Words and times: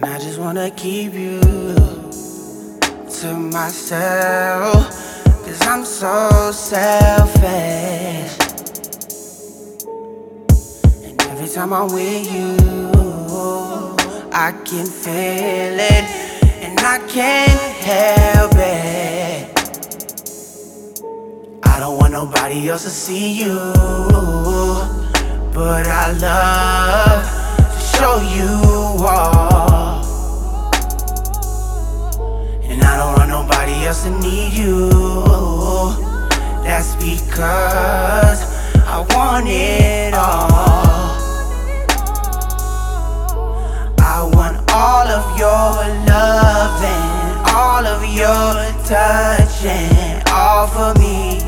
And 0.00 0.06
I 0.14 0.18
just 0.20 0.38
wanna 0.38 0.70
keep 0.70 1.12
you 1.12 1.40
to 3.18 3.34
myself. 3.34 4.94
Cause 5.44 5.60
I'm 5.62 5.84
so 5.84 6.52
selfish. 6.52 7.42
And 11.02 11.20
every 11.22 11.48
time 11.48 11.72
I'm 11.72 11.92
with 11.92 12.32
you, 12.32 12.56
I 14.30 14.52
can 14.64 14.86
feel 14.86 15.80
it. 15.80 16.04
And 16.62 16.78
I 16.78 17.00
can't 17.08 17.60
help 17.82 18.54
it. 18.54 19.50
I 21.64 21.80
don't 21.80 21.98
want 21.98 22.12
nobody 22.12 22.68
else 22.68 22.84
to 22.84 22.90
see 22.90 23.32
you. 23.32 23.58
But 25.52 25.88
I 25.88 26.12
love 26.12 27.07
else 33.88 34.02
to 34.02 34.10
need 34.20 34.52
you. 34.52 34.90
That's 36.62 36.94
because 36.96 38.40
I 38.84 38.98
want 39.14 39.46
it 39.48 40.12
all. 40.12 41.16
I 43.98 44.30
want 44.34 44.56
all 44.72 45.08
of 45.08 45.24
your 45.38 45.72
loving, 46.04 47.08
all 47.56 47.86
of 47.86 48.04
your 48.20 48.52
touching, 48.84 50.22
all 50.32 50.66
for 50.66 50.92
me. 51.00 51.40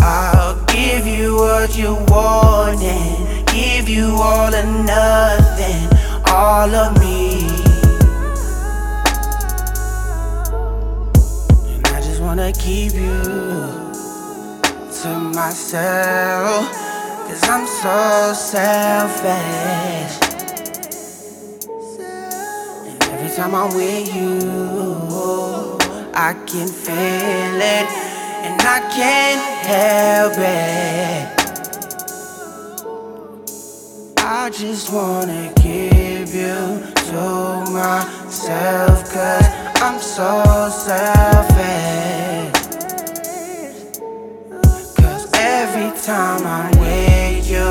I'll 0.00 0.64
give 0.64 1.06
you 1.06 1.36
what 1.36 1.76
you 1.76 1.96
want 2.08 2.80
and 2.82 3.46
give 3.48 3.90
you 3.90 4.14
all 4.14 4.54
or 4.54 4.64
nothing, 4.64 5.90
all 6.26 6.74
of 6.74 6.98
me. 6.98 7.21
Wanna 12.42 12.54
keep 12.54 12.94
you 12.94 13.22
to 15.00 15.08
myself, 15.32 16.66
cause 17.28 17.48
I'm 17.48 17.66
so 17.68 18.32
selfish. 18.34 20.14
And 22.84 23.02
every 23.12 23.30
time 23.36 23.54
I'm 23.54 23.72
with 23.76 24.12
you, 24.12 25.78
I 26.14 26.34
can 26.48 26.66
feel 26.66 27.60
it, 27.76 27.86
and 28.46 28.60
I 28.60 28.80
can't 28.90 29.42
help 29.70 30.34
it. 30.36 31.28
I 34.18 34.50
just 34.50 34.92
wanna 34.92 35.52
give 35.62 36.34
you 36.34 36.82
to 37.06 37.64
myself, 37.70 39.12
cause 39.14 39.46
I'm 39.76 40.00
so 40.00 40.68
selfish. 40.70 41.11
Every 45.74 45.90
time 46.02 46.46
I'm 46.46 46.70
with 46.80 47.48
you, 47.50 47.64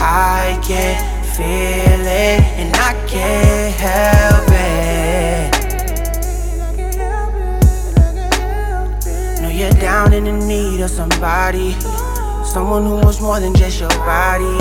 I 0.00 0.58
can 0.64 0.96
feel 1.36 2.00
it, 2.00 2.40
and 2.58 2.74
I 2.74 2.94
can't 3.06 3.74
help 3.74 4.48
it. 4.50 5.52
Know 9.40 9.50
you're 9.50 9.70
down 9.80 10.12
in 10.12 10.24
the 10.24 10.32
need 10.32 10.80
of 10.80 10.90
somebody. 10.90 11.76
Someone 12.44 12.86
who 12.86 12.96
wants 12.96 13.20
more 13.20 13.38
than 13.38 13.54
just 13.54 13.78
your 13.78 13.88
body. 13.90 14.58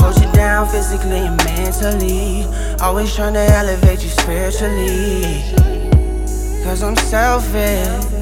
Holds 0.00 0.18
you 0.22 0.32
down 0.32 0.66
physically 0.68 1.20
and 1.28 1.36
mentally. 1.44 2.46
Always 2.80 3.14
trying 3.14 3.34
to 3.34 3.40
elevate 3.40 4.02
you 4.02 4.08
spiritually. 4.08 5.42
Cause 6.64 6.82
I'm 6.82 6.96
selfish. 6.96 8.14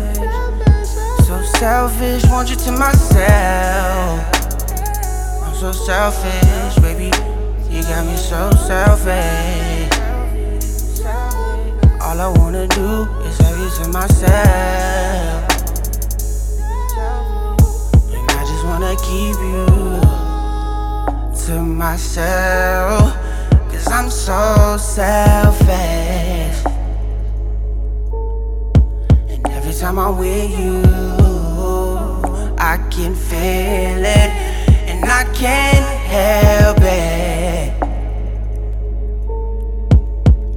So 1.26 1.40
selfish, 1.58 2.24
want 2.26 2.50
you 2.50 2.56
to 2.56 2.72
myself. 2.72 3.71
So 5.62 5.70
selfish, 5.70 6.74
baby. 6.82 7.12
You 7.70 7.82
got 7.84 8.04
me 8.04 8.16
so 8.16 8.50
selfish. 8.66 9.88
All 12.00 12.20
I 12.20 12.34
wanna 12.36 12.66
do 12.66 13.06
is 13.22 13.38
have 13.38 13.56
you 13.60 13.70
to 13.78 13.88
myself. 13.90 15.46
And 18.10 18.28
I 18.28 18.44
just 18.44 18.64
wanna 18.64 18.96
keep 19.06 19.36
you 19.52 19.66
to 21.46 21.62
myself. 21.62 23.14
Cause 23.70 23.86
I'm 23.86 24.10
so 24.10 24.76
selfish. 24.78 26.58
And 29.30 29.48
every 29.48 29.74
time 29.74 30.00
I'm 30.00 30.18
with 30.18 30.58
you, 30.58 30.82
I 32.58 32.78
can 32.90 33.14
feel 33.14 34.04
it. 34.04 34.21
I 35.22 35.24
can't 35.34 35.86
help 36.10 36.78
it. 36.80 37.72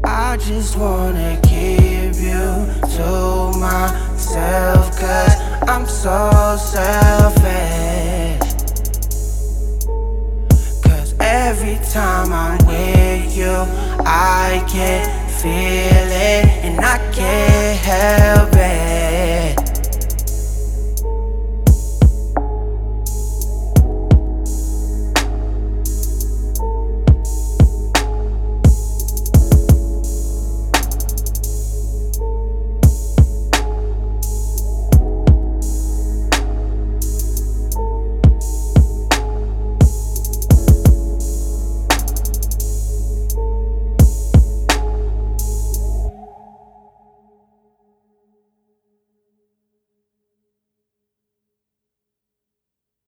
I 0.04 0.38
just 0.38 0.76
wanna 0.76 1.40
give 1.44 2.20
you 2.20 2.66
to 2.98 3.52
myself. 3.60 5.00
Cause 5.00 5.36
I'm 5.70 5.86
so 5.86 6.58
selfish. 6.58 8.40
Cause 10.82 11.14
every 11.20 11.78
time 11.92 12.34
I'm 12.34 12.58
with 12.66 13.38
you, 13.38 13.68
I 14.04 14.66
can 14.68 15.30
feel 15.30 16.10
it. 16.32 16.46
And 16.66 16.84
I 16.84 16.98
can't 17.14 17.78
help 17.78 18.50
it. 18.56 18.95